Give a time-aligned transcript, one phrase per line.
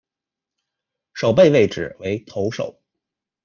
[1.13, 2.81] 守备位置为投手。